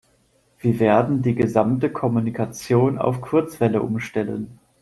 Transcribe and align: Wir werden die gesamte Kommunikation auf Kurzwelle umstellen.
Wir 0.57 0.79
werden 0.79 1.21
die 1.21 1.35
gesamte 1.35 1.91
Kommunikation 1.91 2.97
auf 2.97 3.21
Kurzwelle 3.21 3.83
umstellen. 3.83 4.57